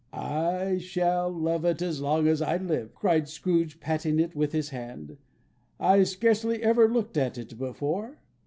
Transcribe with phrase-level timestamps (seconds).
[0.13, 4.69] "I shall love it as long as I live!" cried Scrooge, patting it with his
[4.69, 5.17] hand.
[5.79, 8.17] "I scarcely ever looked at it before.